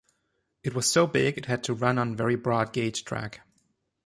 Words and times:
It 0.63 0.73
was 0.73 0.91
so 0.91 1.05
big 1.05 1.37
it 1.37 1.45
had 1.45 1.63
to 1.65 1.75
run 1.75 1.99
on 1.99 2.15
very 2.15 2.35
broad 2.35 2.73
gauge 2.73 3.05
track. 3.05 3.41